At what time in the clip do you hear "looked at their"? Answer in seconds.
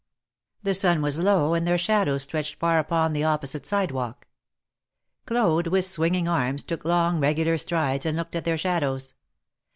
8.17-8.57